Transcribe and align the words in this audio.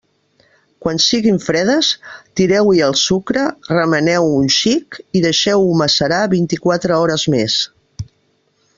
Quan 0.85 1.01
siguin 1.07 1.35
fredes, 1.47 1.89
tireu-hi 2.41 2.81
el 2.87 2.97
sucre, 3.03 3.45
remeneu-ho 3.75 4.33
un 4.41 4.51
xic 4.57 5.01
i 5.21 5.25
deixeu-ho 5.29 5.71
macerar 5.85 6.27
vint-i-quatre 6.37 7.01
hores 7.03 7.31
més. 7.37 7.63